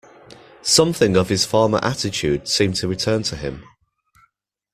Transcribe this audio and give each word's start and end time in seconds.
Something 0.63 1.15
of 1.15 1.29
his 1.29 1.45
former 1.45 1.77
attitude 1.83 2.47
seemed 2.47 2.75
to 2.77 2.87
return 2.87 3.21
to 3.21 3.35
him. 3.35 3.63